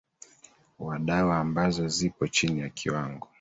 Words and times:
wa 0.79 0.99
dawa 0.99 1.39
ambazo 1.39 1.87
zipo 1.87 2.27
chini 2.27 2.59
ya 2.59 2.69
kiwango 2.69 3.27